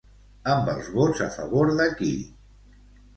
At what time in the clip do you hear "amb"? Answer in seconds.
0.53-0.69